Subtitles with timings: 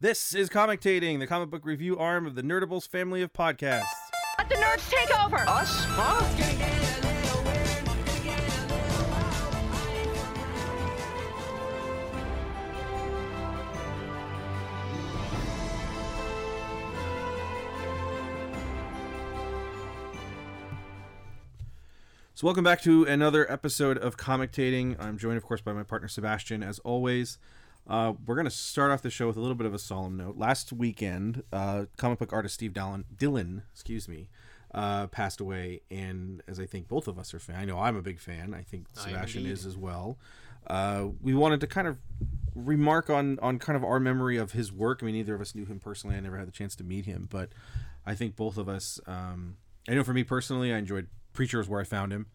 [0.00, 3.82] This is Commentating, the comic book review arm of the Nerdables family of podcasts.
[4.38, 5.38] Let the nerds take over.
[5.38, 5.84] Us?
[5.88, 6.24] Huh?
[22.34, 24.94] So, welcome back to another episode of Commentating.
[25.00, 27.38] I'm joined, of course, by my partner Sebastian, as always.
[27.88, 30.16] Uh, we're going to start off the show with a little bit of a solemn
[30.16, 30.36] note.
[30.36, 34.28] Last weekend, uh, comic book artist Steve Dallin, Dillon, excuse me,
[34.74, 37.96] uh, passed away, and as I think both of us are fan, I know I'm
[37.96, 38.52] a big fan.
[38.52, 39.52] I think Sebastian indeed.
[39.52, 40.18] is as well.
[40.66, 41.96] Uh, we wanted to kind of
[42.54, 44.98] remark on on kind of our memory of his work.
[45.02, 46.16] I mean, neither of us knew him personally.
[46.16, 47.50] I never had the chance to meet him, but
[48.04, 49.00] I think both of us.
[49.06, 49.56] Um,
[49.88, 52.26] I know for me personally, I enjoyed Preacher is where I found him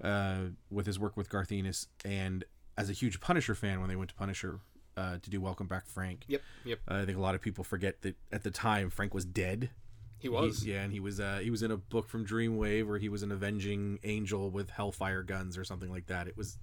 [0.00, 0.36] uh,
[0.70, 2.44] with his work with Garth Ennis, and
[2.76, 4.60] as a huge Punisher fan, when they went to Punisher
[4.96, 6.24] uh, to do Welcome Back, Frank.
[6.28, 6.78] Yep, yep.
[6.90, 9.70] Uh, I think a lot of people forget that at the time Frank was dead.
[10.18, 10.62] He was.
[10.62, 13.08] He- yeah, and he was uh, he was in a book from Dreamwave where he
[13.08, 16.28] was an avenging angel with hellfire guns or something like that.
[16.28, 16.58] It was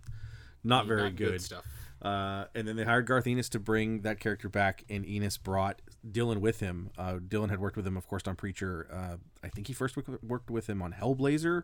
[0.63, 1.41] not very Not good.
[1.41, 1.65] stuff.
[2.01, 5.81] Uh, and then they hired Garth Ennis to bring that character back, and Ennis brought
[6.09, 6.91] Dillon with him.
[6.97, 8.87] Uh, Dillon had worked with him, of course, on Preacher.
[8.89, 11.63] Uh, I think he first worked- worked with him on Hellblazer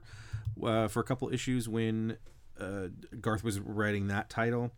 [0.62, 2.18] uh, for a couple issues when
[2.59, 2.88] uh,
[3.22, 4.72] Garth was writing that title.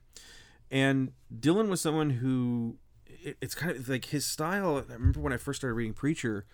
[0.69, 4.83] And Dillon was someone who it, it's kind of like his style.
[4.89, 6.45] I remember when I first started reading Preacher,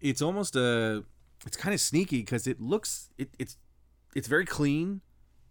[0.00, 1.04] it's almost a
[1.46, 3.56] it's kind of sneaky because it looks it, it's
[4.14, 5.00] it's very clean.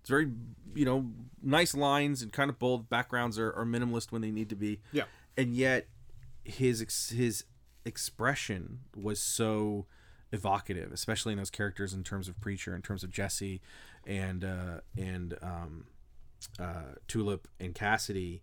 [0.02, 0.30] It's very
[0.75, 1.11] you know
[1.42, 2.89] nice lines and kind of bold.
[2.89, 4.80] Backgrounds are, are minimalist when they need to be.
[4.92, 5.03] Yeah.
[5.38, 5.88] and yet
[6.44, 7.45] his ex- his
[7.86, 9.86] expression was so
[10.31, 13.61] evocative, especially in those characters in terms of Preacher, in terms of Jesse,
[14.05, 15.86] and uh, and um,
[16.59, 18.41] uh, Tulip and Cassidy,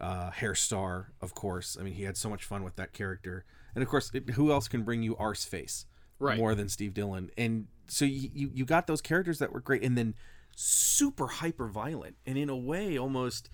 [0.00, 1.76] uh, Hairstar, of course.
[1.78, 4.50] I mean, he had so much fun with that character, and of course, it, who
[4.52, 5.86] else can bring you Arse Face
[6.18, 6.38] Right.
[6.38, 7.30] more than Steve Dillon?
[7.36, 10.14] And so you, you you got those characters that were great, and then
[10.56, 13.50] super hyper violent, and in a way, almost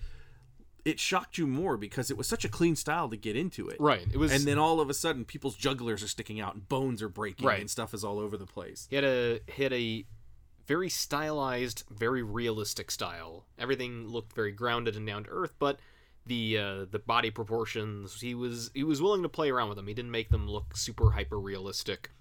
[0.83, 3.77] it shocked you more because it was such a clean style to get into it.
[3.79, 4.03] Right.
[4.11, 4.31] It was.
[4.31, 7.45] And then all of a sudden, people's jugglers are sticking out and bones are breaking
[7.45, 7.59] Right.
[7.59, 8.87] and stuff is all over the place.
[8.89, 10.05] he had a he had a
[10.67, 13.45] very stylized, very realistic style.
[13.57, 15.79] Everything looked very grounded and down to earth, but
[16.25, 19.87] the uh, the body proportions he was he was willing to play around with them.
[19.87, 22.11] He didn't make them look super hyper realistic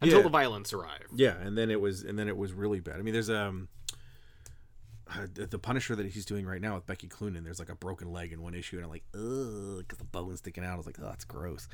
[0.00, 0.22] until Yeah.
[0.24, 1.06] the violence arrived.
[1.16, 2.96] Yeah, and then it was and then it was really bad.
[2.96, 3.68] I mean, there's um
[5.10, 7.42] uh, the the Punisher that he's doing right now with Becky Cloonan.
[7.42, 10.38] There's like a broken leg in one issue, and I'm like, ugh, because the bone's
[10.40, 10.74] sticking out.
[10.74, 11.66] I was like, oh, that's gross.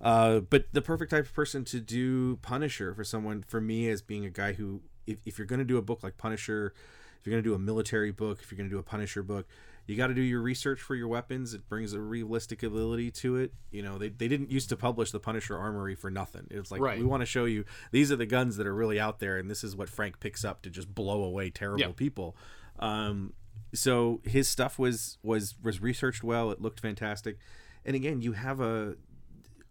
[0.00, 4.02] Uh, but the perfect type of person to do Punisher for someone for me as
[4.02, 6.72] being a guy who, if, if you're going to do a book like Punisher,
[7.20, 9.22] if you're going to do a military book, if you're going to do a Punisher
[9.22, 9.46] book,
[9.86, 11.52] you got to do your research for your weapons.
[11.52, 13.52] It brings a realistic ability to it.
[13.72, 16.46] You know, they, they didn't used to publish the Punisher Armory for nothing.
[16.50, 16.98] It's like Right.
[16.98, 19.50] we want to show you these are the guns that are really out there, and
[19.50, 22.36] this is what Frank picks up to just blow away terrible people.
[22.78, 23.32] Um,
[23.74, 26.50] so his stuff was was was researched well.
[26.50, 27.38] It looked fantastic,
[27.84, 28.94] and again, you have a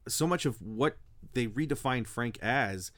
[0.08, 0.98] so much of what
[1.34, 2.92] they redefined Frank as.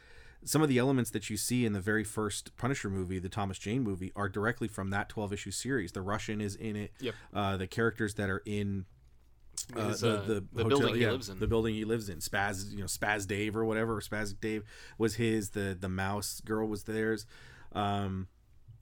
[0.43, 3.57] Some of the elements that you see in the very first Punisher movie, the Thomas
[3.57, 5.91] Jane movie, are directly from that 12 issue series.
[5.91, 6.91] The Russian is in it.
[6.99, 7.15] Yep.
[7.33, 8.85] Uh, the characters that are in
[9.75, 11.39] uh, His, the, uh, the, the hotel- building he yeah, lives in.
[11.39, 12.17] The building he lives in.
[12.17, 13.97] Spaz, you know, Spaz Dave or whatever.
[13.97, 14.63] Or Spaz Dave
[14.97, 15.51] was his.
[15.51, 17.25] The the mouse girl was theirs.
[17.73, 18.27] Um,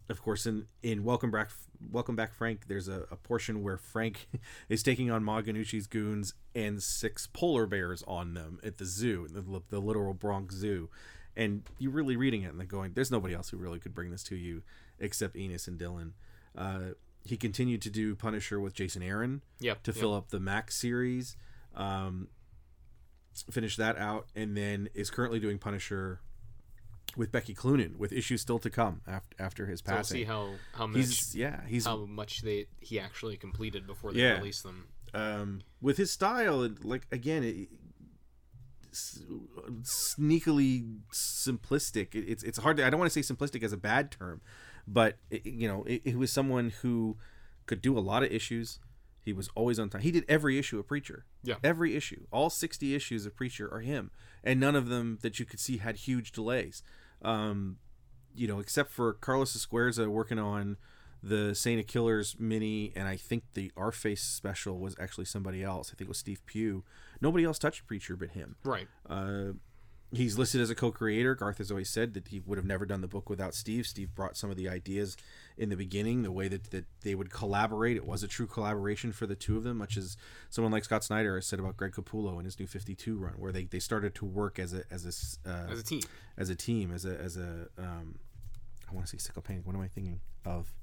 [0.09, 1.51] of course, in in Welcome Back,
[1.91, 2.67] Welcome Back, Frank.
[2.67, 4.27] There's a, a portion where Frank
[4.69, 9.27] is taking on Ma Gnucci's goons and six polar bears on them at the zoo,
[9.27, 10.89] the, the literal Bronx Zoo,
[11.35, 14.11] and you're really reading it and then going, "There's nobody else who really could bring
[14.11, 14.63] this to you
[14.99, 16.13] except Ennis and Dillon."
[16.55, 16.91] Uh,
[17.23, 19.83] he continued to do Punisher with Jason Aaron Yep.
[19.83, 19.99] to yep.
[19.99, 21.35] fill up the Max series.
[21.75, 22.29] Um,
[23.51, 26.21] finish that out, and then is currently doing Punisher
[27.15, 30.53] with Becky Cloonan, with issues still to come after after his So we'll see how
[30.73, 34.37] how much he's yeah, he's how much they he actually completed before they Yeah.
[34.37, 34.87] released them.
[35.13, 36.69] um, with his style.
[36.83, 37.69] Like again, it,
[38.91, 42.15] sneakily simplistic.
[42.15, 42.85] It, it's it's hard to.
[42.85, 44.41] I don't want to say simplistic as a bad term,
[44.87, 47.17] but it, you know, it, it was someone who
[47.65, 48.79] could do a lot of issues.
[49.23, 50.01] He was always on time.
[50.01, 51.25] He did every issue of Preacher.
[51.43, 51.55] Yeah.
[51.63, 52.25] Every issue.
[52.31, 54.11] All 60 issues of Preacher are him.
[54.43, 56.81] And none of them that you could see had huge delays.
[57.21, 57.77] Um,
[58.33, 60.77] you know, except for Carlos Ezquerra working on
[61.21, 65.63] the Saint of Killers mini, and I think the Arse Face special was actually somebody
[65.63, 65.89] else.
[65.89, 66.83] I think it was Steve Pugh.
[67.21, 68.55] Nobody else touched Preacher but him.
[68.63, 68.87] Right.
[69.09, 69.53] Uh,
[70.11, 71.35] he's listed as a co-creator.
[71.35, 73.85] Garth has always said that he would have never done the book without Steve.
[73.85, 75.15] Steve brought some of the ideas
[75.57, 77.97] in the beginning, the way that, that they would collaborate.
[77.97, 80.17] It was a true collaboration for the two of them, much as
[80.49, 83.51] someone like Scott Snyder has said about Greg Capullo in his new 52 run, where
[83.51, 85.05] they, they started to work as a as
[85.45, 86.01] a uh, as a team.
[86.37, 88.19] as a team, as a as a um,
[88.89, 89.65] I want to say sickle painting.
[89.65, 90.73] What am I thinking of?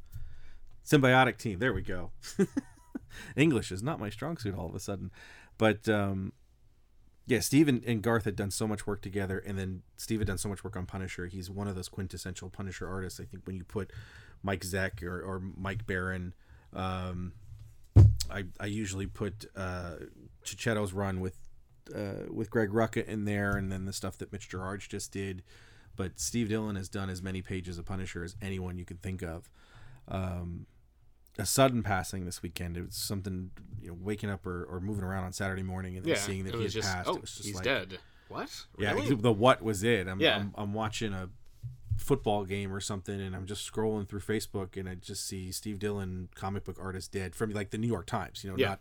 [0.86, 1.58] Symbiotic team.
[1.58, 2.12] There we go.
[3.36, 5.10] English is not my strong suit all of a sudden,
[5.58, 6.32] but um,
[7.26, 10.28] yeah, Steve and, and Garth had done so much work together, and then Steve had
[10.28, 11.26] done so much work on Punisher.
[11.26, 13.18] He's one of those quintessential Punisher artists.
[13.18, 13.92] I think when you put
[14.42, 16.34] Mike Zeck or, or Mike Baron,
[16.72, 17.32] um,
[18.30, 19.94] I, I usually put uh,
[20.44, 21.36] Checchetto's run with
[21.94, 25.42] uh, with Greg Rucka in there, and then the stuff that Mitch Gerads just did.
[25.96, 29.22] But Steve Dillon has done as many pages of Punisher as anyone you can think
[29.22, 29.48] of.
[30.08, 30.66] Um,
[31.38, 32.76] a sudden passing this weekend.
[32.76, 33.50] It was something,
[33.80, 36.44] you know, waking up or, or moving around on Saturday morning and then Yeah, seeing
[36.44, 37.08] that he had just passed.
[37.08, 37.98] oh it was just he's like, dead.
[38.28, 38.50] What?
[38.76, 39.08] Really?
[39.08, 40.08] Yeah, the what was it?
[40.08, 40.36] I'm, Yeah.
[40.38, 41.28] I'm I'm watching a
[41.96, 45.78] football game or something, and I'm just scrolling through Facebook, and I just see Steve
[45.78, 48.42] Dillon, comic book artist, dead from like the New York Times.
[48.44, 48.68] You know, Yeah.
[48.70, 48.80] not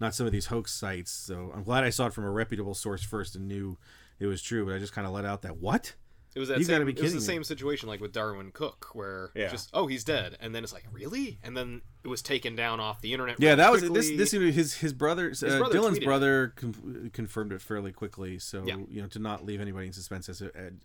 [0.00, 1.10] not some of these hoax sites.
[1.10, 3.76] So I'm glad I saw it from a reputable source first and knew
[4.20, 4.64] it was true.
[4.64, 5.94] But I just kind of let out that what?
[6.34, 7.24] It was that You same, gotta be it was the me.
[7.24, 9.48] same situation like with Darwyn Cooke, where Yeah.
[9.48, 12.80] just oh he's dead, and then it's like really, and then it was taken down
[12.80, 13.40] off the internet.
[13.40, 14.16] Yeah, really that was quickly.
[14.16, 14.30] this.
[14.30, 18.38] This his his brother, uh, brother Dillon's tweeted brother, con- confirmed it fairly quickly.
[18.38, 18.76] So Yeah.
[18.88, 20.42] you know, to not leave anybody in suspense as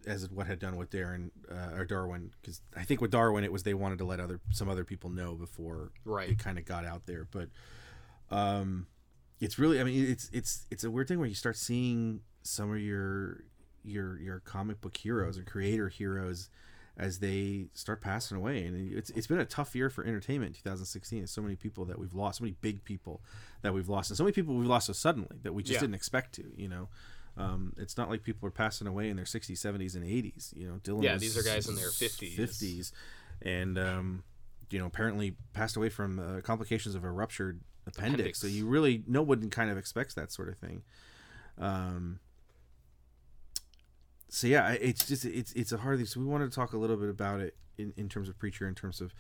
[0.08, 3.52] as what had done with Darren uh, or Darwyn, because I think with Darwyn it
[3.52, 6.30] was they wanted to let other some other people know before Right.
[6.30, 7.28] it kind of got out there.
[7.30, 7.50] But
[8.32, 8.88] um,
[9.40, 12.72] it's really, I mean, it's it's it's a weird thing where you start seeing some
[12.72, 13.44] of your
[13.84, 16.50] your your comic book heroes and creator heroes
[16.98, 21.20] as they start passing away and it's it's been a tough year for entertainment 2016
[21.20, 23.20] there's so many people that we've lost so many big people
[23.64, 25.80] that we've lost and so many people we've lost so suddenly that we just Yeah.
[25.82, 26.90] didn't expect to you know
[27.36, 30.68] um, it's not like people are passing away in their 60s 70s and 80s you
[30.68, 32.38] know Dillon Yeah, these are guys in their 50s.
[32.38, 32.92] 50s
[33.42, 34.24] and um,
[34.70, 38.14] you know apparently passed away from uh, complications of a ruptured appendix.
[38.14, 38.40] Appendix.
[38.40, 40.84] so you really no one kind of expects that sort of thing
[41.58, 42.20] um,
[44.34, 46.06] so yeah, it's just it's it's a hard thing.
[46.08, 48.68] So we wanted to talk a little bit about it in, in terms of Preacher,
[48.68, 49.14] in terms of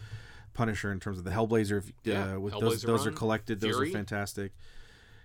[0.54, 1.81] Punisher, in terms of the Hellblazer.
[1.88, 3.60] Uh, Yeah, with those Hellblazer those are collected.
[3.60, 3.89] Those Fury.
[3.89, 4.54] are fantastic.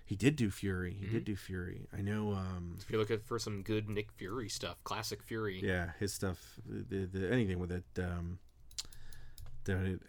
[0.05, 0.95] He did do Fury.
[0.99, 1.13] He Mm-hmm.
[1.15, 1.87] did do Fury.
[1.95, 2.33] I know.
[2.33, 5.59] Um, If you're looking for some good Nick Fury stuff, classic Fury.
[5.63, 6.59] yeah, his stuff.
[6.65, 7.83] The, the anything with it.
[7.99, 8.39] Um,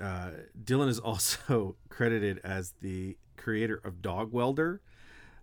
[0.01, 0.31] uh,
[0.65, 4.81] Dillon is also credited as the creator of Dog Welder.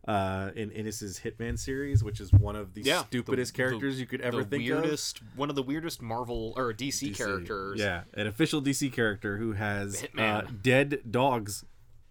[0.07, 4.05] Uh, in Ennis's Hitman series, which is one of the Yeah, stupidest the- characters you
[4.05, 4.81] could ever the think of.
[4.83, 7.17] weirdest, one of the weirdest Marvel or DC, DC.
[7.17, 7.77] characters.
[7.77, 11.65] Yeah, an official DC character who has uh, dead dogs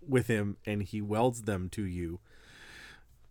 [0.07, 2.21] with him, and he welds them to you.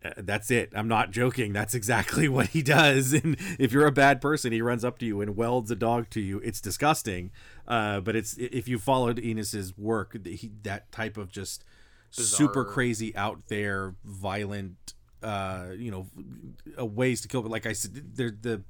[0.04, 0.72] Uh, that's it.
[0.76, 1.54] I'm not joking.
[1.54, 3.14] That's exactly what he does.
[3.14, 6.10] And if you're a bad person, he runs up to you and welds a dog
[6.10, 6.40] to you.
[6.40, 7.30] It's disgusting.
[7.68, 11.64] Uh, but it's if you followed Ennis's work, he, that type of just
[12.24, 16.08] super crazy, out there, violent, uh, you know,
[16.80, 17.42] uh, ways to kill.
[17.42, 18.64] But like I said, there the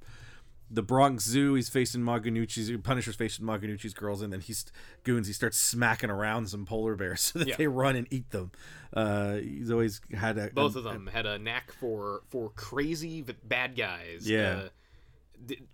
[0.71, 1.53] the Bronx Zoo.
[1.53, 4.65] He's facing Ma Gnucci's Punisher's facing Ma Gnucci's girls, and then he's
[5.03, 5.27] goons.
[5.27, 7.55] He starts smacking around some polar bears so that Yeah.
[7.57, 8.51] they run and eat them.
[8.93, 13.23] Uh, he's always had a Both a- of them had a knack for for crazy
[13.43, 14.27] bad guys.
[14.29, 14.63] Yeah.
[14.65, 14.69] Uh,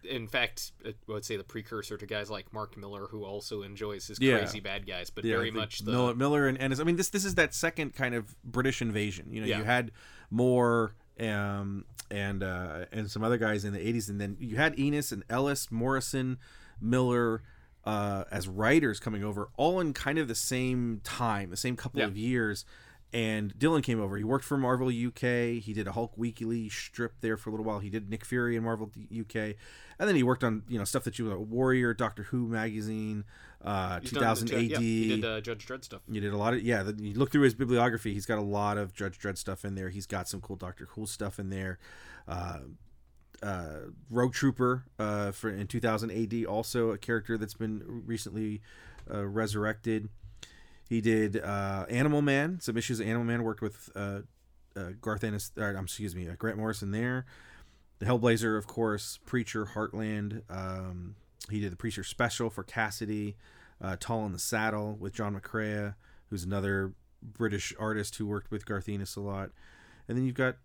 [0.03, 4.07] in fact, I would say the precursor to guys like Mark Millar, who also enjoys
[4.07, 4.37] his Yeah.
[4.39, 6.79] crazy bad guys, but yeah, very much the Millar, Millar and Ennis.
[6.79, 9.31] I mean, this this is that second kind of British invasion.
[9.31, 9.59] You know, Yeah.
[9.59, 9.91] you had
[10.29, 14.73] Moore um, and uh, and some other guys in the '80s, and then you had
[14.79, 16.37] Ennis and Ellis, Morrison,
[16.79, 17.43] Millar.
[17.83, 21.99] Uh, as writers coming over, all in kind of the same time, the same couple
[22.03, 22.63] of years,
[23.13, 24.17] and Dillon came over.
[24.17, 25.61] He worked for Marvel UK.
[25.61, 27.79] He did a Hulk Weekly strip there for a little while.
[27.79, 31.03] He did Nick Fury in Marvel UK, and then he worked on you know stuff
[31.03, 33.25] that you know Warrior, Doctor Who magazine,
[33.63, 34.71] uh, he's 2000 done AD.
[34.71, 36.01] yeah, he did uh, Judge Dredd stuff.
[36.09, 36.83] You did a lot of yeah.
[36.83, 39.75] The, you look through his bibliography; he's got a lot of Judge Dredd stuff in
[39.75, 39.89] there.
[39.89, 41.79] He's got some cool Doctor Cool stuff in there.
[42.27, 42.59] Uh,
[43.43, 48.61] uh, Rogue Trooper uh, for in 2000 AD, also a character that's been recently
[49.11, 50.09] uh, resurrected.
[50.91, 53.43] He did uh, Animal Man, some issues of Animal Man.
[53.43, 54.23] Worked with uh,
[54.75, 57.25] uh, Garth Ennis, or, um, excuse me, uh, Grant Morrison there.
[57.99, 60.41] The Hellblazer, of course, Preacher, Heartland.
[60.49, 61.15] Um,
[61.49, 63.37] he did the Preacher special for Cassidy.
[63.81, 65.95] Uh, Tall in the Saddle with John McCrea,
[66.29, 66.91] who's another
[67.23, 69.51] British artist who worked with Garth Ennis a lot.
[70.09, 70.57] And then you've got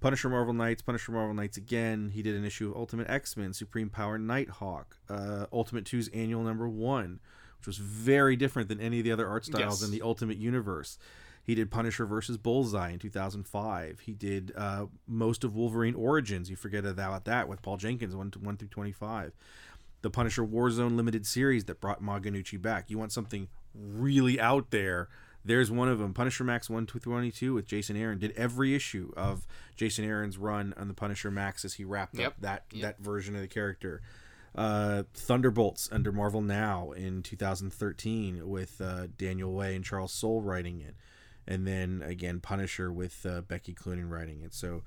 [0.00, 2.10] Punisher Marvel Knights, Punisher Marvel Knights again.
[2.12, 6.42] He did an issue of Ultimate X Men, Supreme Power Nighthawk, uh, Ultimate 2's annual
[6.42, 7.18] number one,
[7.60, 9.82] which was very different than any of the other art styles Yes.
[9.82, 10.98] in the Ultimate Universe.
[11.44, 14.00] He did Punisher versus Bullseye in 2005.
[14.00, 16.48] He did uh, most of Wolverine Origins.
[16.50, 19.32] You forget about that with Paul Jenkins, 1, 1 through 25.
[20.02, 22.88] The Punisher Warzone limited series that brought Ma Gnucci back.
[22.90, 25.08] You want something really out there.
[25.44, 26.12] There's one of them.
[26.14, 28.18] Punisher Max 1 through 22 with Jason Aaron.
[28.18, 32.26] Did every issue of Jason Aaron's run on the Punisher Max as he wrapped Yep.
[32.26, 32.82] up that, Yep.
[32.82, 34.02] that version of the character
[34.54, 40.80] uh, Thunderbolts under Marvel Now in 2013 with uh, Daniel Way and Charles Soule writing
[40.80, 40.94] it,
[41.46, 44.52] and then again Punisher with uh, Becky Cloonan writing it.
[44.54, 44.82] So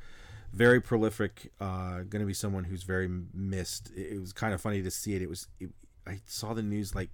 [0.51, 1.51] very prolific.
[1.59, 3.91] Uh, going to be someone who's very missed.
[3.95, 5.21] It, it was kind of funny to see it.
[5.21, 5.47] It was.
[5.59, 5.69] It,
[6.05, 7.09] I saw the news like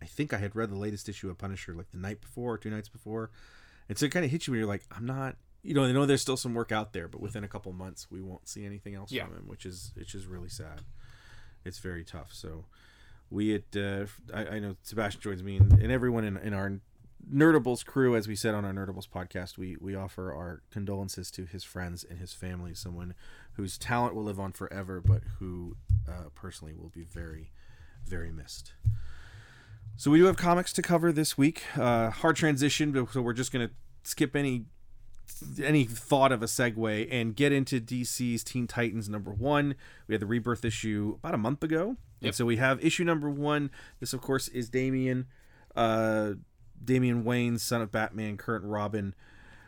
[0.00, 2.58] I think I had read the latest issue of Punisher like the night before or
[2.58, 3.30] two nights before,
[3.88, 5.36] and so it kind of hits you when you're like, I'm not.
[5.62, 8.10] You know, I know there's still some work out there, but within a couple months,
[8.10, 9.26] we won't see anything else Yeah.
[9.26, 10.80] from him, which is which is really sad
[11.64, 12.30] it's very tough.
[12.32, 12.66] So
[13.30, 16.80] we at uh, I, I know Sebastian joins me and, and everyone in, in our
[17.32, 21.44] Nerdables crew, as we said on our Nerdables podcast, we we offer our condolences to
[21.44, 22.74] his friends and his family.
[22.74, 23.14] Someone
[23.52, 25.76] whose talent will live on forever, but who
[26.08, 27.52] uh, personally will be very,
[28.04, 28.72] very missed.
[29.96, 31.62] So we do have comics to cover this week.
[31.76, 33.70] Uh, hard transition, so we're just gonna
[34.02, 34.64] skip any
[35.62, 39.74] any thought of a segue and get into DC's Teen Titans number one.
[40.06, 41.96] We had the rebirth issue about a month ago.
[42.22, 43.70] And so we have issue number one.
[43.98, 45.26] This, of course, is Damian,
[45.74, 46.32] uh,
[46.82, 49.14] Damian Wayne, son of Batman, current Robin,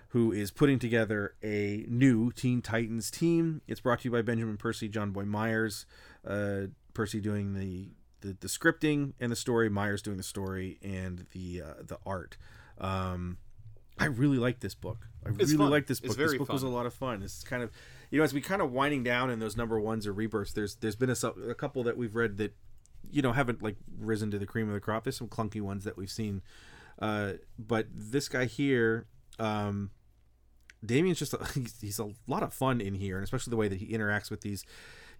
[0.09, 3.62] who is putting together a new Teen Titans team.
[3.66, 5.87] It's brought to you by Benjamin Percy, Jonboy Meyers.
[6.26, 7.88] Uh, Percy doing the,
[8.21, 12.37] the, the scripting and the story, Meyers doing the story and the uh, the art.
[12.78, 13.38] Um,
[14.03, 15.07] I really like this book.
[15.25, 16.17] I It's really like this book.
[16.17, 17.23] This book was a lot of fun.
[17.23, 17.71] It's kind of,
[18.11, 20.53] you know, as we kind of winding down in those number ones or rebirths.
[20.53, 22.55] There's there's been a, a couple that we've read that,
[23.11, 25.05] you know, haven't like risen to the cream of the crop.
[25.05, 26.43] There's some clunky ones that we've seen,
[26.99, 29.07] uh, but this guy here,
[29.39, 29.91] um,
[30.85, 33.69] Damian's just a, he's, he's a lot of fun in here, and especially the way
[33.69, 34.65] that he interacts with these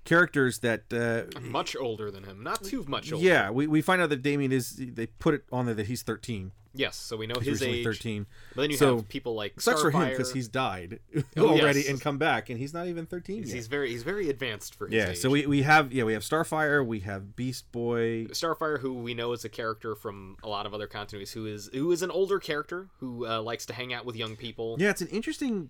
[0.04, 3.25] characters that uh, Much older than him, not too much older.
[3.25, 6.02] yeah we, we find out that Damian is they put it on there that he's
[6.02, 7.85] 13 Yes, so we know he's his age.
[7.85, 8.25] 13
[8.56, 10.11] But then you So, have people like sucks for him Starfire.
[10.11, 11.00] because he's died
[11.37, 11.90] Oh, already yes.
[11.90, 14.75] and come back and he's not even 13 he's, yet he's very he's very advanced
[14.75, 15.18] for his yeah age.
[15.18, 19.12] so we, we have yeah we have starfire we have beast boy Starfire, who we
[19.12, 22.11] know is a character from a lot of other continuities, who is who is an
[22.11, 24.76] older character who uh, likes to hang out with young people.
[24.80, 25.68] yeah it's an interesting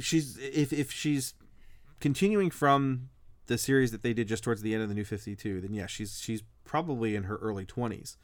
[0.00, 1.34] she's if, if she's
[2.00, 3.10] continuing from
[3.50, 5.86] the series that they did just towards the end of the new 52 then yeah
[5.86, 8.16] she's she's probably in her early 20s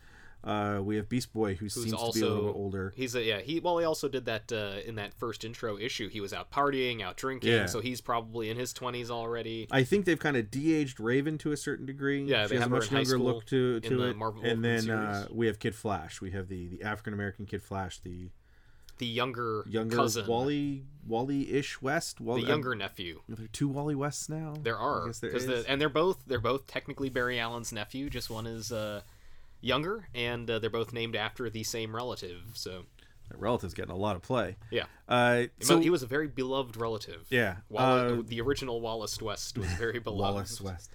[0.44, 2.92] uh, we have beast boy who Who's seems also to be a little bit older
[2.96, 3.40] He's a yeah.
[3.40, 6.08] He well, he also did that uh, in that first intro issue.
[6.08, 7.66] He was out partying, out drinking, Yeah.
[7.66, 9.66] so he's probably in his twenties already.
[9.72, 12.22] I think they've kind of de-aged Raven to a certain degree.
[12.22, 14.16] Yeah, she has a much younger look to in to the it.
[14.16, 16.20] Marvel and then uh, we have Kid Flash.
[16.20, 18.28] We have the the African American Kid Flash, the
[18.98, 22.18] The younger younger cousin, Wally Wally ish West.
[22.18, 23.20] the Wally, younger nephew.
[23.28, 24.54] There are there two Wally Wests now?
[24.62, 28.08] There are because the and they're both they're both technically Barry Allen's nephew.
[28.08, 29.02] Just one is uh,
[29.60, 32.40] younger, and uh, they're both named after the same relative.
[32.54, 32.84] So
[33.30, 34.56] That relative's getting a lot of play.
[34.70, 37.26] yeah, Uh, so so he was a very beloved relative.
[37.30, 40.20] yeah, Wall- uh, the original Wallace West was very beloved.
[40.34, 40.90] Wallace West.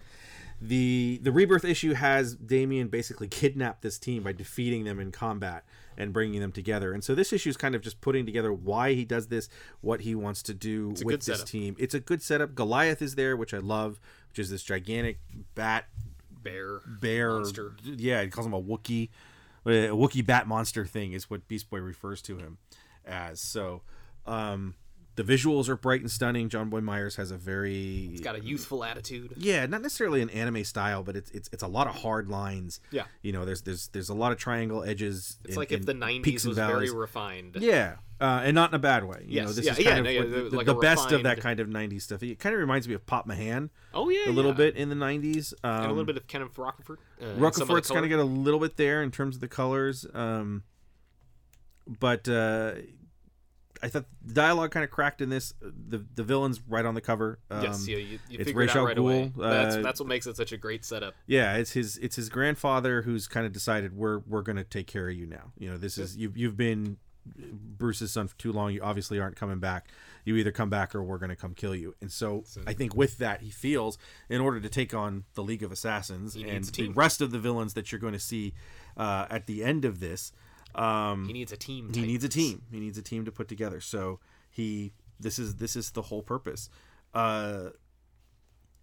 [0.60, 5.66] The the rebirth issue has Damian basically kidnapped this team by defeating them in combat
[5.98, 6.94] and bringing them together.
[6.94, 9.50] And so this issue is kind of just putting together why he does this,
[9.82, 11.48] what he wants to do with this setup.
[11.48, 11.76] team.
[11.80, 12.56] It's a good setup.
[12.56, 15.20] Goliath is there, which I love, which is this gigantic
[15.56, 15.86] bat
[16.44, 17.34] Bear bear.
[17.34, 17.76] monster.
[17.84, 19.10] Yeah, he calls him a Wookie.
[19.66, 22.58] A Wookie bat monster thing is what Beast Boy refers to him
[23.06, 23.40] as.
[23.40, 23.84] So,
[24.26, 24.74] um,
[25.16, 26.50] the visuals are bright and stunning.
[26.50, 29.34] Jonboy Meyers has a very It's got a youthful attitude.
[29.38, 32.80] yeah, not necessarily an anime style, but it's it's it's a lot of hard lines.
[32.92, 33.04] Yeah.
[33.22, 35.38] you know, there's there's there's a lot of triangle edges.
[35.44, 37.58] It's and- like if the peaks '90s and was very refined.
[37.60, 39.26] Yeah, uh, and not in a bad way.
[39.28, 41.24] You know, this yeah, is yeah, kind of no, yeah, the, like the best of
[41.24, 42.24] that kind of '90s stuff.
[42.24, 44.58] It kind of reminds me of Pop Mhan Oh yeah, a little yeah.
[44.58, 45.54] bit in the '90s.
[45.64, 46.98] Um, and a little bit of Kenneth Rocafort.
[47.22, 50.64] Uh, of kind of got a little bit there in terms of the colors, um,
[52.00, 52.74] but uh,
[53.84, 55.54] I thought the dialogue kind of cracked in this.
[55.62, 57.40] The the villain's right on the cover.
[57.50, 59.32] Um, yes, yeah, you, you it's figure it out al right away.
[59.36, 61.16] Ghul, that's uh, that's what makes it such a great setup.
[61.28, 65.10] Yeah, it's his it's his grandfather who's kind of decided we're we're gonna take care
[65.10, 65.52] of you now.
[65.58, 68.74] You know, this is you've you've been Bruce's son for too long.
[68.74, 69.88] You obviously aren't coming back.
[70.26, 71.96] You either come back or we're gonna come kill you.
[72.02, 73.98] And so, I think with that, he feels
[74.30, 77.74] in order to take on the League of Assassins and the rest of the villains
[77.74, 78.54] that you're going to see
[78.98, 80.32] uh, at the end of this,
[80.76, 81.92] um, He needs a team.
[81.94, 82.64] he needs a team.
[82.72, 83.82] He needs a team to put together.
[83.82, 86.70] So he this is this is the whole purpose.
[87.14, 87.70] Uh,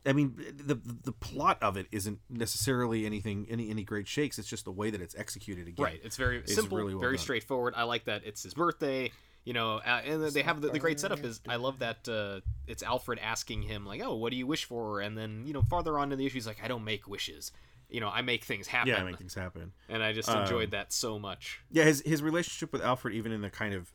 [0.06, 4.38] I mean, the the plot of it isn't necessarily anything any any great shakes.
[4.38, 5.68] It's just the way that it's executed.
[5.68, 6.00] Again, Right.
[6.02, 7.22] It's very simple, really well very done.
[7.22, 7.74] straightforward.
[7.76, 9.10] I like that it's his birthday.
[9.44, 12.40] You know, uh, and they have the, the great setup is I love that uh,
[12.66, 15.62] it's Alfred asking him like, "Oh, what do you wish for?" And then you know,
[15.62, 17.50] farther on in the issue, he's like, "I don't make wishes.
[17.90, 19.72] You know, I make things happen." Yeah, I make things happen.
[19.88, 21.60] and I just Um, enjoyed that so much.
[21.70, 23.92] Yeah, his his relationship with Alfred, even in the kind of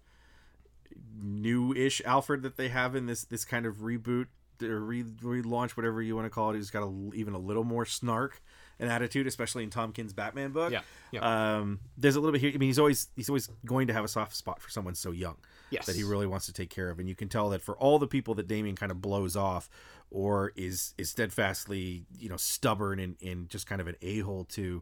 [1.21, 4.27] new-ish Alfred that they have in this this kind of reboot
[4.62, 7.63] or re- relaunch, whatever you want to call it, he's got a, even a little
[7.63, 8.41] more snark
[8.79, 10.71] and attitude, especially in Tom King's Batman book.
[10.71, 10.81] Yeah,
[11.12, 11.55] yeah.
[11.57, 12.51] Um, there's a little bit here.
[12.53, 15.12] I mean, he's always he's always going to have a soft spot for someone so
[15.12, 15.38] young.
[15.69, 15.88] Yes.
[15.88, 17.97] that he really wants to take care of, and you can tell that for all
[17.97, 19.71] the people that Damian kind of blows off,
[20.13, 24.46] or is is steadfastly you know stubborn and, and just kind of an a hole
[24.46, 24.82] to.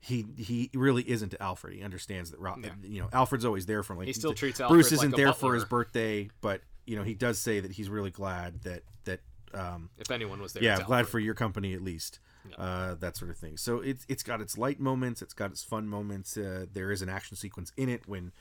[0.00, 1.74] He he really isn't to Alfred.
[1.74, 2.70] He understands that Ro- Yeah.
[2.84, 3.98] you know Alfred's always there for him.
[3.98, 7.02] Like He still treats Alfred Bruce isn't a there for his birthday, but you know
[7.02, 9.20] he does say that he's really glad that that
[9.54, 11.08] um, If anyone was there, yeah, glad Alfred.
[11.08, 12.20] for your company at least.
[12.56, 13.56] Uh, that sort of thing.
[13.58, 16.36] So it's it's got its light moments, it's got its fun moments.
[16.36, 18.32] Uh, there is an action sequence in it when,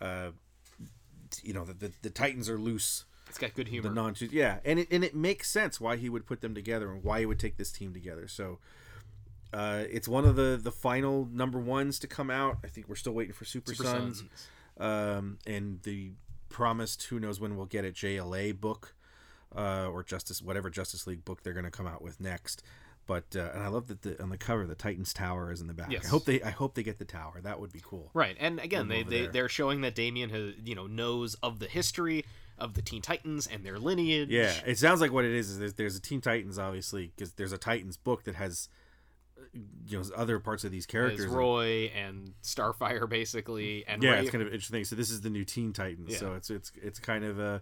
[0.00, 0.30] uh,
[1.44, 3.04] you know, the, the the Titans are loose.
[3.32, 3.88] It's got good humor.
[3.88, 6.92] The non yeah, and it and it makes sense why he would put them together
[6.92, 8.28] and why he would take this team together.
[8.28, 8.58] So.
[9.54, 12.56] Uh, it's one of the the final number ones to come out.
[12.64, 14.48] I think we're still waiting for Super, Super Sons Sons.
[14.78, 16.12] um, and the
[16.48, 18.94] promised who knows when we'll get a JLA book
[19.54, 22.62] uh, or Justice whatever Justice League book they're going to come out with next.
[23.06, 25.66] But uh, and I love that the on the cover the Titans Tower is in
[25.66, 25.90] the back.
[25.90, 26.06] Yes.
[26.06, 27.40] I hope they I hope they get the tower.
[27.42, 28.10] That would be cool.
[28.14, 29.32] Right, and again, they, they there.
[29.32, 32.24] they're showing that Damian has you know knows of the history
[32.58, 34.28] of the Teen Titans and their lineage.
[34.30, 37.32] Yeah, it sounds like what it is is there's, there's a Teen Titans obviously because
[37.32, 38.68] there's a Titans book that has
[39.38, 39.44] uh,
[39.86, 41.20] you know other parts of these characters.
[41.20, 44.84] There's Roy and Starfire basically, and yeah, Ray- it's kind of interesting.
[44.84, 46.12] So this is the new Teen Titans.
[46.12, 46.18] Yeah.
[46.18, 47.58] So it's it's it's kind of uh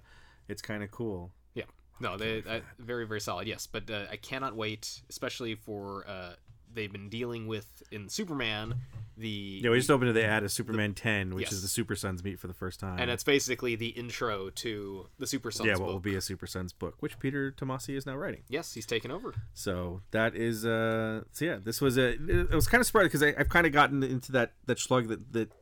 [0.48, 1.32] it's kind of cool.
[1.54, 1.64] Yeah.
[2.00, 3.46] No, they uh, very very solid.
[3.46, 6.32] Yes, but uh, I cannot wait, especially for uh,
[6.72, 8.76] they've been dealing with in Superman
[9.16, 11.52] the Yeah, we just opened to the ad of Superman 10, which Yes.
[11.52, 12.98] is the Super Sons meet for the first time.
[12.98, 15.88] and it's basically the intro to the Super Sons yeah, what book.
[15.88, 18.42] will be a Super Sons book, which Peter Tomasi is now writing.
[18.48, 19.34] Yes, he's taken over.
[19.52, 23.22] So that is, uh, so yeah, this was a, it was kind of surprising because
[23.22, 25.52] I've kind of gotten into that that slug that that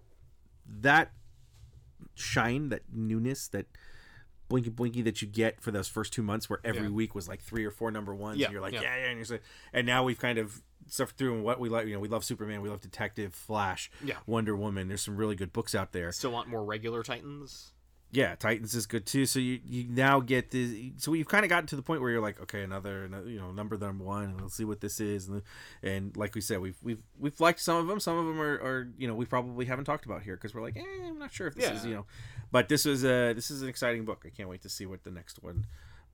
[0.81, 1.13] that
[2.15, 3.67] shine, that newness, that
[4.49, 6.89] blinky blinky that you get for those first two months, where every Yeah.
[6.91, 8.39] week was like three or four number ones.
[8.39, 8.83] Yeah, and you're like, yeah.
[8.83, 9.39] yeah, yeah, and, you're so,
[9.73, 11.87] and now we've kind of suffered through and what we like.
[11.87, 14.17] You know, we love Superman, we love Detective, Flash, Yeah.
[14.27, 14.89] Wonder Woman.
[14.89, 16.11] There's some really good books out there.
[16.13, 17.73] Still want more regular Titans?
[18.11, 19.27] Yeah, Titans is good too.
[19.27, 22.11] So you you now get the so you've kind of gotten to the point where
[22.11, 24.99] you're like, okay, another, another you know number number one, and let's see what this
[24.99, 25.29] is.
[25.29, 25.43] And,
[25.83, 28.01] and like we said, we've we've we've liked some of them.
[28.01, 30.63] Some of them are, are you know we probably haven't talked about here because we're
[30.63, 31.75] like, eh, I'm not sure if this Yeah.
[31.77, 32.07] is you know.
[32.51, 34.25] But this was a this is an exciting book.
[34.27, 35.67] I can't wait to see what the next one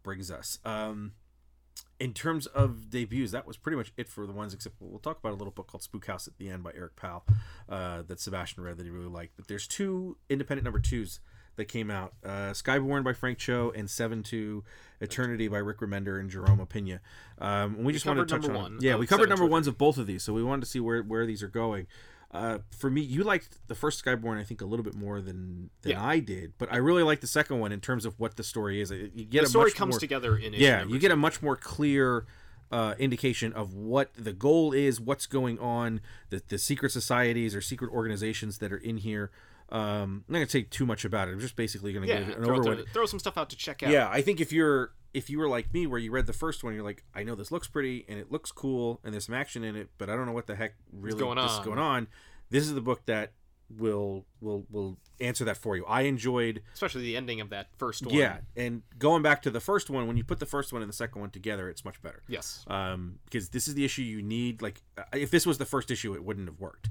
[0.02, 0.58] brings us.
[0.64, 1.12] Um,
[2.00, 4.52] in terms of debuts, that was pretty much it for the ones.
[4.52, 6.96] Except we'll talk about a little book called Spook House at the end by Eric
[6.96, 7.24] Powell
[7.68, 9.36] uh, that Sebastian read that he really liked.
[9.36, 11.20] But there's two independent number twos
[11.56, 14.64] that came out: uh, Skyborn by Frank Cho and Seven to
[15.00, 17.00] Eternity by Rick Remender and Jerome Pena.
[17.38, 19.78] Um, and we just wanted to touch on one yeah, we covered number ones of
[19.78, 21.86] both of these, so we wanted to see where where these are going.
[22.34, 25.70] Uh, for me, you liked the first Skyborn, I think, a little bit more than
[25.82, 26.04] than Yeah.
[26.04, 28.80] I did, but I really like the second one in terms of what the story
[28.80, 28.90] is.
[28.90, 32.26] You get The story comes more, together in yeah you get a much more clear
[32.72, 37.60] uh, indication of what the goal is what's going on the, the secret societies or
[37.60, 39.30] secret organizations that are in here
[39.70, 42.12] um, i'm not going to say too much about it i'm just basically going to
[42.12, 43.90] Yeah, give an throw, overview throw some stuff out to check out.
[43.90, 46.62] yeah i think if you're if you were like me where you read the first
[46.64, 49.34] one you're like i know this looks pretty and it looks cool and there's some
[49.34, 52.06] action in it but i don't know what the heck really going is going on
[52.50, 53.32] this is the book that
[53.70, 58.04] will will will answer that for you i enjoyed especially the ending of that first
[58.04, 58.14] one.
[58.14, 60.88] yeah, and going back to the first one, when you put the first one and
[60.88, 62.22] the second one together, it's much better.
[62.28, 62.64] Yes.
[62.66, 64.60] Um, because this is the issue you need.
[64.60, 66.90] Like, uh, if this was the first issue, it wouldn't have worked.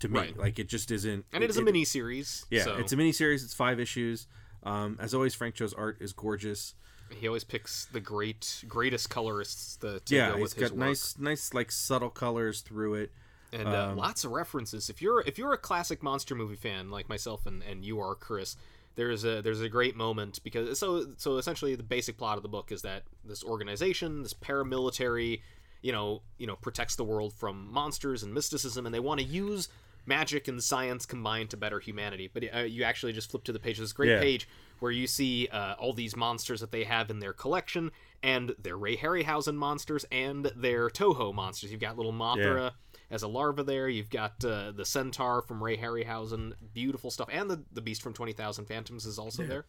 [0.00, 0.36] To me, Right.
[0.36, 1.24] like it just isn't.
[1.32, 2.46] And it is a mini series.
[2.50, 3.44] Yeah, so it's a mini series.
[3.44, 4.26] It's five issues.
[4.62, 6.74] Um, as always, Frank Cho's art is gorgeous.
[7.10, 10.88] He always picks the great, greatest colorists to, to Yeah, go with his got work.
[10.88, 13.12] nice, nice like subtle colors through it.
[13.52, 14.90] and uh, um, lots of references.
[14.90, 18.14] If you're if you're a classic monster movie fan like myself and, and you are
[18.14, 18.56] Chris,
[18.96, 22.48] there's a there's a great moment because so so essentially the basic plot of the
[22.48, 25.40] book is that this organization, this paramilitary,
[25.82, 29.26] you know you know protects the world from monsters and mysticism, and they want to
[29.26, 29.68] use
[30.06, 32.28] magic and science combined to better humanity.
[32.32, 33.78] But uh, you actually just flip to the page.
[33.78, 34.20] This great Yeah.
[34.20, 34.48] page
[34.84, 37.90] where you see uh, all these monsters that they have in their collection,
[38.22, 41.70] and their Ray Harryhausen monsters and their Toho monsters.
[41.72, 42.72] You've got little Mothra
[43.10, 43.88] as a larva there.
[43.88, 48.12] You've got uh, the centaur from Ray Harryhausen, beautiful stuff, and the the beast from
[48.12, 49.64] Twenty Thousand Fathoms is also there.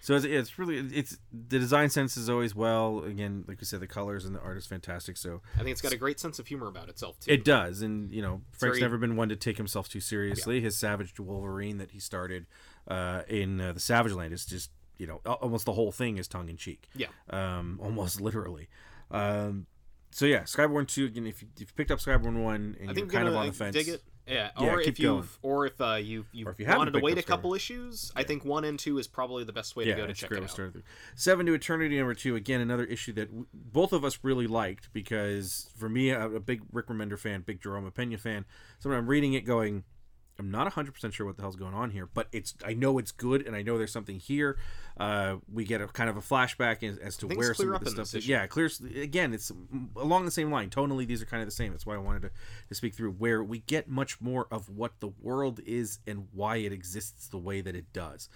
[0.00, 3.02] So it's, it's really it's the design sense is always well.
[3.04, 5.16] Again, like we said, the colors and the art is fantastic.
[5.16, 7.30] So I think it's got a great sense of humor about itself too.
[7.32, 10.60] it does, and you know, Frank's very- never been one to take himself too seriously.
[10.60, 12.44] His Savage Wolverine that he started
[12.88, 16.28] uh, in uh, the Savage Land is just you know almost the whole thing is
[16.28, 16.88] tongue in cheek.
[16.94, 17.06] Yeah.
[17.30, 18.68] um, almost literally.
[19.10, 19.66] Um,
[20.10, 21.06] so yeah, Skyborn two.
[21.06, 23.52] Again, if you, if you picked up Skyborn one and you're kind of on the
[23.52, 24.02] fence, dig it.
[24.26, 27.18] Yeah, Yeah, or if or if uh, you you Or if you wanted to wait
[27.18, 30.00] a couple issues, I think one and two is probably the best way yeah, to
[30.02, 30.72] go to check it out.
[31.14, 32.34] Seven to Eternity number two.
[32.34, 36.40] Again, another issue that w- both of us really liked because for me, a, a
[36.40, 38.46] big Rick Remender fan, big Jerome Pena fan.
[38.78, 39.84] So when I'm reading it, going,
[40.38, 43.12] I'm not 100% sure what the hell's going on here, but it's I know it's
[43.12, 44.58] good and I know there's something here.
[44.96, 47.84] Uh, we get a kind of a flashback as, as to Things where some of
[47.84, 48.26] the stuff is.
[48.26, 49.32] Yeah, clears again.
[49.32, 49.52] It's
[49.96, 50.70] along the same line.
[50.70, 51.70] Tonally, these are kind of the same.
[51.70, 52.30] That's why I wanted to,
[52.68, 56.56] to speak through where we get much more of what the world is and why
[56.56, 58.28] it exists the way that it does.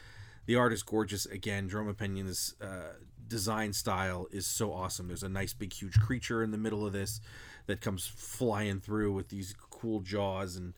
[0.46, 1.26] The art is gorgeous.
[1.26, 2.94] Again, Jerome Penion's uh,
[3.26, 5.08] design style is so awesome.
[5.08, 7.20] There's a nice big huge creature in the middle of this
[7.66, 10.72] that comes flying through with these cool jaws and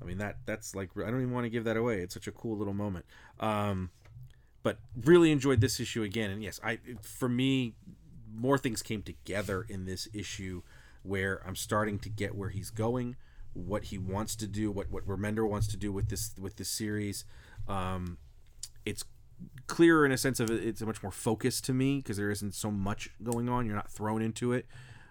[0.00, 2.00] I mean that that's like I don't even want to give that away.
[2.00, 3.06] It's such a cool little moment.
[3.40, 3.90] Um,
[4.62, 6.30] but really enjoyed this issue again.
[6.30, 7.74] And yes, I for me
[8.34, 10.62] more things came together in this issue
[11.02, 13.16] where I'm starting to get where he's going,
[13.52, 16.68] what he wants to do, what what Remender wants to do with this with this
[16.68, 17.24] series.
[17.68, 18.18] Um,
[18.84, 19.04] it's
[19.66, 22.54] clearer in a sense of it- it's much more focused to me because there isn't
[22.54, 23.66] so much going on.
[23.66, 24.66] You're not thrown into it,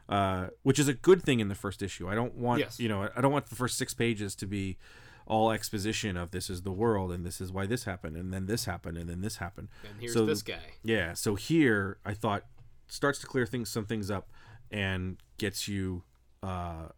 [0.10, 2.08] uh, which is a good thing in the first issue.
[2.10, 2.80] I don't want Yes.
[2.80, 4.78] you know I don't want the first six pages to be
[5.26, 8.46] all exposition of this is the world and this is why this happened and then
[8.46, 9.70] this happened and then this happened.
[9.90, 10.74] And here's So- this guy.
[10.84, 12.44] Yeah, so here I thought
[12.88, 14.30] starts to clear things some things up
[14.70, 16.04] and gets you
[16.42, 16.90] uh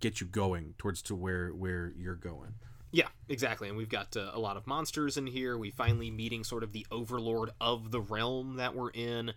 [0.00, 2.54] get you going towards to where where you're going.
[2.92, 3.68] Yeah, exactly.
[3.68, 5.56] And we've got uh, a lot of monsters in here.
[5.58, 9.32] We finally meeting sort of the overlord of the realm that we're in.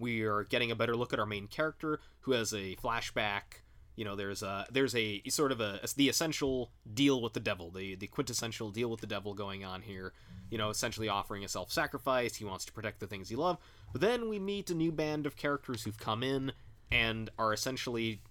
[0.00, 3.62] We are getting a better look at our main character, who has a flashback.
[3.96, 7.70] You know, there's a there's a sort of a the essential deal with the devil,
[7.70, 10.12] the the quintessential deal with the devil going on here.
[10.50, 12.36] You know, essentially offering a self-sacrifice.
[12.36, 13.58] He wants to protect the things he loves.
[13.92, 16.52] But then we meet a new band of characters who've come in
[16.90, 18.22] and are essentially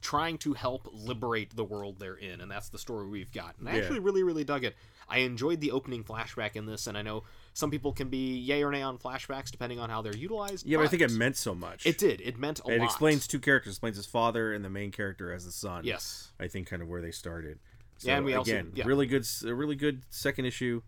[0.00, 3.58] trying to help liberate the world they're in, and that's the story we've got.
[3.58, 3.80] And I Yeah.
[3.82, 4.74] actually really, really dug it.
[5.08, 8.62] I enjoyed the opening flashback in this, and I know some people can be yay
[8.62, 10.66] or nay on flashbacks depending on how they're utilized.
[10.66, 11.84] Yeah, but I think it meant so much.
[11.86, 12.20] it did.
[12.20, 12.82] It meant a it lot.
[12.82, 15.84] It explains two characters, explains his father and the main character as the son.
[15.84, 17.58] Yes, I think kind of where they started.
[17.98, 18.84] So, Yeah, and we also- again yeah.
[18.86, 20.82] really good, a really good second issue.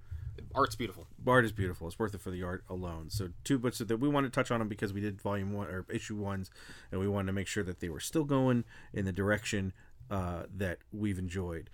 [0.54, 1.06] art's beautiful.
[1.26, 1.86] Art is beautiful.
[1.88, 3.10] It's worth it for the art alone.
[3.10, 5.66] So two books that we want to touch on them because we did volume one
[5.66, 6.50] or issue ones,
[6.90, 9.72] and we wanted to make sure that they were still going in the direction
[10.10, 11.68] uh, that we've enjoyed.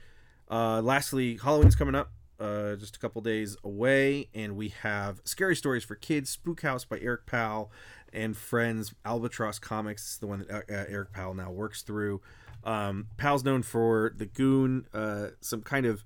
[0.50, 2.10] Uh, lastly, Halloween's coming up.
[2.38, 6.84] Uh, just a couple days away, and we have Scary Stories for Kids, Spook House
[6.84, 7.72] by Eric Powell
[8.12, 8.94] and friends.
[9.04, 12.20] Albatross Comics, is the one that uh, uh, Eric Powell now works through.
[12.62, 16.04] Um, Powell's known for the Goon, uh, some kind of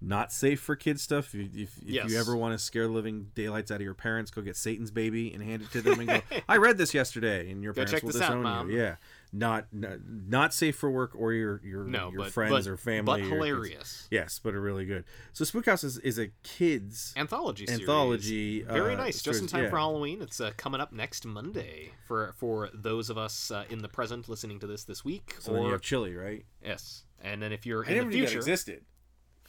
[0.00, 1.34] not safe for kids stuff.
[1.34, 2.10] If, if, if Yes.
[2.10, 4.90] you ever want to scare the living daylights out of your parents, go get Satan's
[4.90, 7.84] Baby and hand it to them and go, "I read this yesterday," and your Go
[7.84, 8.70] parents will out, disown Mom.
[8.70, 8.78] you.
[8.78, 8.96] Yeah,
[9.32, 12.76] not, not not safe for work or your your No, your but friends but, or
[12.76, 13.04] family.
[13.04, 13.32] but or kids.
[13.32, 14.08] hilarious.
[14.10, 15.04] Yes, but are really good.
[15.32, 17.80] So Spook House is, is a kids Anthology series.
[17.80, 18.62] anthology.
[18.62, 19.22] Very uh, nice.
[19.22, 19.70] Just in time yeah.
[19.70, 20.22] for Halloween.
[20.22, 24.28] It's uh, coming up next Monday for for those of us uh, in the present
[24.28, 25.36] listening to this this week.
[25.40, 26.44] So then you have chili, right?
[26.64, 28.84] yes, and then if you're I in never the knew that future, existed.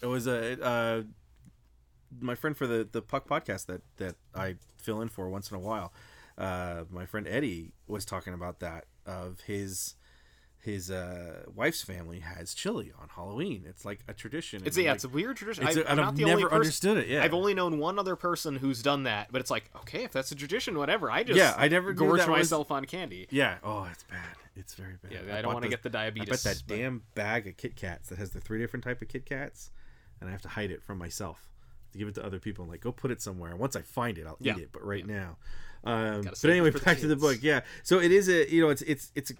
[0.02, 1.02] It was a uh,
[2.20, 5.58] my friend for the the Puck podcast that that I fill in for once in
[5.58, 5.94] a while.
[6.38, 9.96] Uh, my friend Eddie was talking about that of his
[10.62, 13.64] his uh, wife's family has chili on Halloween.
[13.66, 14.62] It's like a tradition.
[14.66, 15.66] It's yeah, I'm it's a weird tradition.
[15.66, 16.56] I, a- I'm not I've the never only person.
[16.56, 17.08] understood it.
[17.08, 20.12] Yeah, I've only known one other person who's done that, but it's like, okay, if
[20.12, 21.10] that's a tradition, whatever.
[21.10, 23.28] I just Yeah, I never gorge that was- myself on candy.
[23.32, 23.58] yeah.
[23.64, 24.36] Oh, it's bad.
[24.58, 25.14] It's very bad.
[25.14, 26.30] Yeah, I don't want to get the I diabetes.
[26.30, 29.08] bet that but- damn bag of Kit Kats that has the three different type of
[29.08, 29.72] Kit Kats,
[30.20, 31.48] and I have to hide it from myself
[31.94, 32.64] to give it to other people.
[32.64, 33.56] And like, go put it somewhere.
[33.56, 34.58] Once I find it, I'll Yeah.
[34.58, 34.70] eat it.
[34.74, 35.38] But right now,
[35.84, 37.38] um, but anyway, back to the book.
[37.42, 39.36] Yeah, so it is a you know it's it's it's a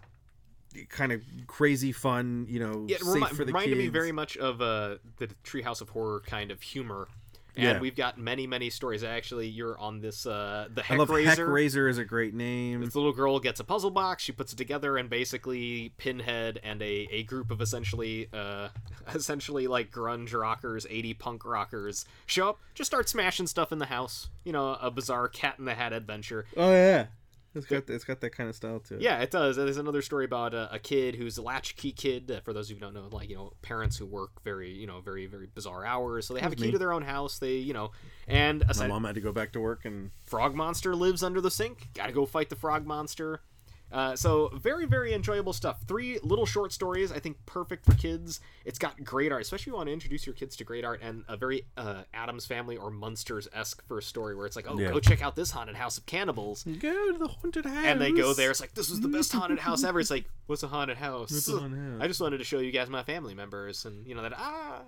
[0.88, 3.78] kind of crazy fun you know Yeah, it safe remi- for the reminded kids.
[3.80, 7.08] me very much of uh, the Treehouse of Horror kind of humor.
[7.56, 7.80] And Yeah.
[7.80, 9.04] we've got many, many stories.
[9.04, 11.30] Actually, you're on this uh, the I Heck love Razor.
[11.30, 12.82] Heck Razor is a great name.
[12.82, 14.24] This little girl gets a puzzle box.
[14.24, 18.70] She puts it together, and basically, Pinhead and a, a group of essentially, uh,
[19.14, 23.88] essentially like grunge rockers, 80 punk rockers show up, just start smashing stuff in the
[23.88, 24.30] house.
[24.44, 26.46] You know, a bizarre Cat in the Hat adventure.
[26.56, 27.08] Oh yeah.
[27.56, 29.02] It's got it's got that kind of style to it.
[29.02, 29.56] Yeah, it does.
[29.56, 32.30] There's another story about a, a kid who's a latchkey kid.
[32.30, 34.72] Uh, for those of you who don't know, like you know, parents who work very,
[34.72, 36.28] you know, very very bizarre hours.
[36.28, 36.72] So they have a key me.
[36.72, 37.40] to their own house.
[37.40, 37.92] They, you know,
[38.28, 41.52] and My mom had to go back to work and frog monster lives under the
[41.52, 41.90] sink.
[41.96, 43.42] Got to go fight the frog monster.
[43.92, 45.82] Uh, so very very enjoyable stuff.
[45.88, 47.12] Three little short stories.
[47.12, 48.40] I think perfect for kids.
[48.66, 51.00] It's got great art, especially if you want to introduce your kids to great art
[51.02, 54.78] and a very uh, Addams Family or Munsters esque first story where it's like, oh,
[54.78, 54.92] Yeah.
[54.92, 56.64] go check out this haunted house of cannibals.
[56.64, 57.86] go to the haunted house.
[57.86, 58.52] and they go there.
[58.52, 60.00] It's like this is the best haunted house ever.
[60.00, 61.32] It's like what's a haunted house?
[61.32, 62.02] What's a haunted house?
[62.02, 64.82] I just wanted to show you guys my family members, and you know that ah.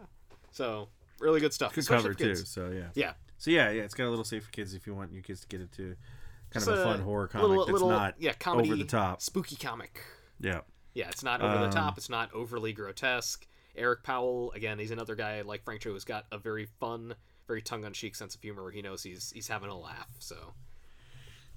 [0.51, 1.73] So really good stuff.
[1.73, 2.35] Good cover too.
[2.35, 2.89] So yeah.
[2.93, 5.23] Yeah, So yeah, yeah, it's got a little safe for kids if you want your
[5.23, 5.95] kids to get it to
[6.51, 9.21] kind of a fun horror comic little, that's little, not yeah comedy, over the top.
[9.21, 10.01] spooky comic.
[10.39, 10.61] Yeah.
[10.93, 11.97] Yeah, it's not over the Um, top.
[11.97, 13.47] It's not overly grotesque.
[13.75, 17.15] Eric Powell, again, he's another guy like Frank Cho who's got a very fun,
[17.47, 18.63] very tongue-in-cheek sense of humor.
[18.63, 20.09] Where he knows he's he's having a laugh.
[20.19, 20.35] So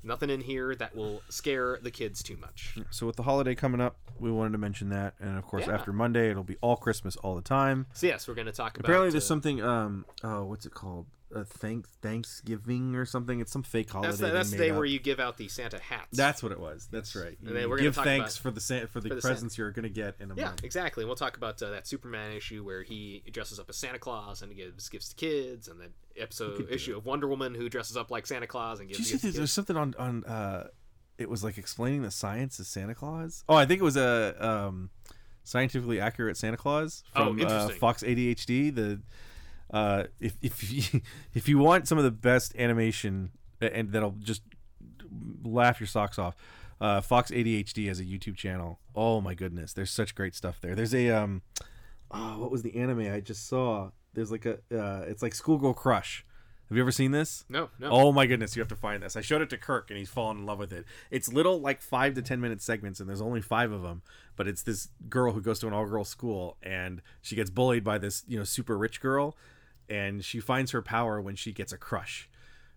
[0.04, 2.76] nothing in here that will scare the kids too much.
[2.90, 5.74] So with the holiday coming up, we wanted to mention that, and of course Yeah.
[5.74, 7.86] after Monday, it'll be all Christmas all the time.
[7.94, 8.84] So yes, we're going to talk about.
[8.84, 9.60] Apparently, there's uh, something.
[9.62, 10.04] Um.
[10.22, 11.06] Oh, what's it called?
[11.34, 13.40] Uh, thank Thanksgiving or something.
[13.40, 14.08] It's some fake holiday.
[14.08, 14.76] That's the, that's the day up.
[14.76, 16.08] where you give out the Santa hats.
[16.16, 16.88] That's what it was.
[16.90, 17.36] That's right.
[17.40, 19.20] And You then we're gonna give talk thanks for the for the for the Santa-
[19.20, 20.64] presents you're gonna get in a Yeah, month.
[20.64, 21.02] exactly.
[21.02, 24.42] And we'll talk about uh, that Superman issue where he dresses up as Santa Claus
[24.42, 28.10] and gives gifts to kids, and then episode issue of Wonder Woman who dresses up
[28.10, 30.68] like Santa Claus and Did gives you see gifts there's, something on on uh,
[31.18, 33.44] it was like explaining the science of Santa Claus.
[33.48, 34.90] Oh, I think it was a um,
[35.42, 37.68] scientifically accurate Santa Claus Oh, from uh.
[37.70, 38.74] Fox ADHD.
[38.74, 39.00] The
[39.74, 41.00] uh, if if you,
[41.34, 44.42] if you want some of the best animation and that'll just
[45.42, 46.36] laugh your socks off.
[46.80, 48.78] Uh, Fox ADHD has a YouTube channel.
[48.94, 50.74] Oh my goodness, there's such great stuff there.
[50.76, 51.42] There's a um,
[52.10, 53.90] oh, what was the anime I just saw?
[54.12, 56.24] There's like a uh, it's like Schoolgirl Crush.
[56.68, 57.44] Have you ever seen this?
[57.48, 57.90] No, no.
[57.90, 59.16] Oh my goodness, you have to find this.
[59.16, 60.86] I showed it to Kirk and he's fallen in love with it.
[61.10, 64.00] It's little like 5 to 10 minute segments and there's only 5 of them,
[64.34, 67.98] but it's this girl who goes to an all-girl school and she gets bullied by
[67.98, 69.36] this, you know, super rich girl
[69.88, 72.28] and she finds her power when she gets a crush.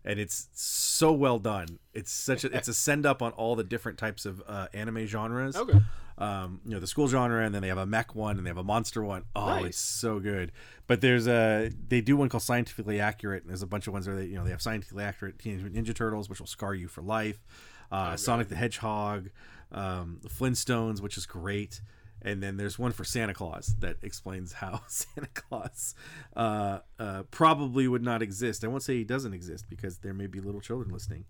[0.05, 1.79] And it's so well done.
[1.93, 5.05] It's such a it's a send up on all the different types of uh, anime
[5.05, 5.81] genres Okay.
[6.17, 8.49] um, you know the school genre and then they have a mech one and they
[8.49, 9.23] have a monster one.
[9.35, 9.65] Oh, Nice.
[9.65, 10.53] it's so good
[10.85, 14.07] but there's a they do one called scientifically accurate and there's a bunch of ones
[14.07, 16.87] where they you know they have scientifically accurate teenage ninja turtles which will scar you
[16.87, 17.45] for life
[17.91, 19.29] uh, sonic the hedgehog
[19.73, 21.81] um, the flintstones which is great
[22.21, 25.95] and then there's one for santa claus that explains how santa claus
[26.35, 30.27] uh, uh, probably would not exist i won't say he doesn't exist because there may
[30.27, 31.25] be little children listening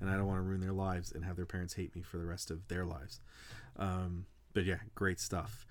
[0.00, 2.18] and i don't want to ruin their lives and have their parents hate me for
[2.18, 3.20] the rest of their lives
[3.76, 5.66] um, but yeah, great stuff.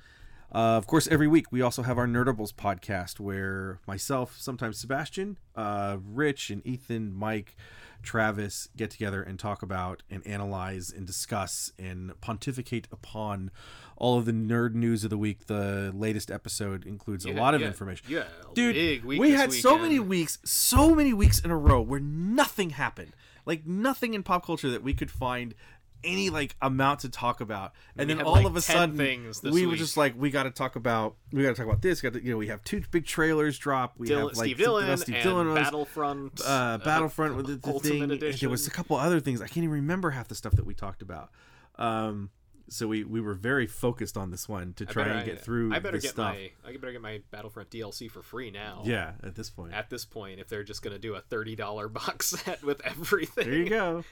[0.51, 5.37] Uh, of course, every week we also have our Nerdables podcast where myself, sometimes Sebastian,
[5.55, 7.55] uh, Rich, and Ethan, Mike,
[8.01, 13.51] Travis get together and talk about and analyze and discuss and pontificate upon
[13.97, 15.47] all of the nerd news of the week.
[15.47, 18.05] The latest episode includes a lot of yeah, information.
[18.09, 22.71] Yeah, Dude, we had so many weeks, so many weeks in a row where nothing
[22.71, 23.13] happened.
[23.45, 25.55] Like nothing in pop culture that we could find
[26.03, 27.73] any like amount to talk about.
[27.97, 30.43] And We then all like, of a sudden things we were just like we got
[30.43, 32.63] to talk about we got to talk about this, got to, you know, we have
[32.63, 33.93] two big trailers drop.
[33.97, 36.41] We Dillon, have like Steve Dillon Steve and Dillon was, Battlefront.
[36.45, 38.33] uh, Battlefront with the, the Ultimate thing.
[38.39, 39.41] There was a couple other things.
[39.41, 41.29] I can't even remember half the stuff that we talked about.
[41.77, 42.29] Um
[42.71, 45.79] so we, we were very focused on this one to try and get through I
[45.79, 46.35] better get stuff.
[46.35, 48.83] my I better get my Battlefront DLC for free now.
[48.85, 49.73] Yeah, at this point.
[49.73, 53.45] At this point, if they're just gonna do a thirty dollar box set with everything.
[53.45, 54.03] there you go.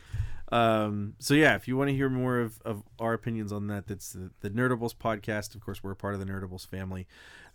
[0.50, 3.88] Um, so yeah, if you want to hear more of, of our opinions on that,
[3.88, 5.56] that's the, the Nerdables podcast.
[5.56, 7.06] Of course, we're a part of the Nerdables family.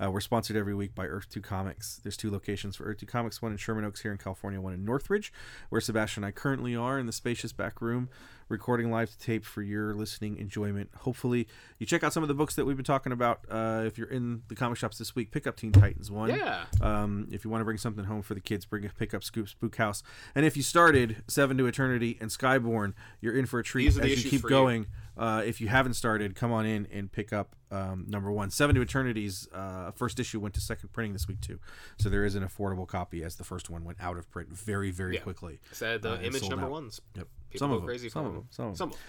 [0.02, 2.00] Uh, we're sponsored every week by Earth Two Comics.
[2.02, 4.74] There's two locations for Earth Two Comics: one in Sherman Oaks here in California, one
[4.74, 5.32] in Northridge,
[5.68, 8.08] where Sebastian and I currently are in the spacious back room,
[8.52, 10.90] recording live to tape for your listening enjoyment.
[10.98, 13.40] Hopefully, you check out some of the books that we've been talking about.
[13.50, 16.28] Uh, if you're in the comic shops this week, pick up Teen Titans one.
[16.30, 16.66] Yeah.
[16.80, 19.24] Um, if you want to bring something home for the kids, bring a pick up
[19.24, 20.04] Scoop Spook House.
[20.34, 23.96] And if you started Seven to Eternity and Skyborn, you're in for a treat as
[23.96, 24.50] you keep for you.
[24.50, 24.86] going.
[25.16, 28.50] Uh, if you haven't started, come on in and pick up um, number one.
[28.50, 31.58] Seven to Eternity's uh, first issue went to second printing this week too,
[31.98, 34.90] so there is an affordable copy as the first one went out of print very
[34.90, 35.20] very Yeah.
[35.20, 35.60] quickly.
[35.72, 36.70] Said the Uh, image number out.
[36.70, 37.00] ones.
[37.16, 37.28] Yep.
[37.52, 37.88] People some go of them.
[37.88, 38.46] crazy some of them.
[38.50, 38.90] Some of them.
[38.92, 39.00] Some.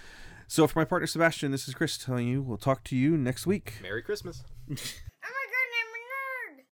[0.46, 3.46] So for my partner Sebastian, this is Chris telling you we'll talk to you next
[3.46, 3.74] week.
[3.82, 4.44] Merry Christmas.
[4.68, 4.76] My